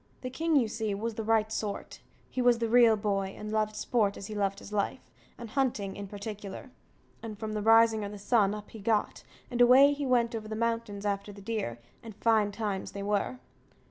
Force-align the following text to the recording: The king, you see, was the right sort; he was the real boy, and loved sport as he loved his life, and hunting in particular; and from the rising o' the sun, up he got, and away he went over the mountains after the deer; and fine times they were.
The 0.21 0.31
king, 0.31 0.55
you 0.55 0.67
see, 0.67 0.95
was 0.95 1.13
the 1.13 1.23
right 1.23 1.51
sort; 1.51 1.99
he 2.27 2.41
was 2.41 2.57
the 2.57 2.67
real 2.67 2.95
boy, 2.95 3.35
and 3.37 3.51
loved 3.51 3.75
sport 3.75 4.17
as 4.17 4.25
he 4.25 4.33
loved 4.33 4.57
his 4.57 4.73
life, 4.73 5.11
and 5.37 5.51
hunting 5.51 5.95
in 5.95 6.07
particular; 6.07 6.71
and 7.21 7.37
from 7.37 7.53
the 7.53 7.61
rising 7.61 8.03
o' 8.03 8.09
the 8.09 8.17
sun, 8.17 8.55
up 8.55 8.71
he 8.71 8.79
got, 8.79 9.23
and 9.51 9.61
away 9.61 9.93
he 9.93 10.07
went 10.07 10.33
over 10.33 10.47
the 10.47 10.55
mountains 10.55 11.05
after 11.05 11.31
the 11.31 11.39
deer; 11.39 11.77
and 12.01 12.15
fine 12.15 12.51
times 12.51 12.93
they 12.93 13.03
were. 13.03 13.37